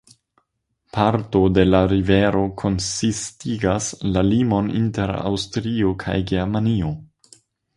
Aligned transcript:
Parto 0.95 1.41
de 1.57 1.65
la 1.67 1.81
rivero 1.91 2.41
konsistigas 2.61 3.91
la 4.15 4.25
limon 4.31 4.73
inter 4.81 5.15
Aŭstrio 5.21 5.93
kaj 6.07 6.17
Germanio. 6.33 6.91